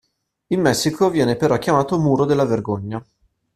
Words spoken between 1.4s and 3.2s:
chiamato Muro della vergogna.